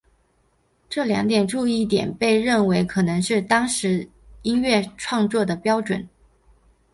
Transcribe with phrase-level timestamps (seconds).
[0.89, 4.09] 这两个注意点被认为可能是当时
[4.41, 6.07] 音乐创作的准则。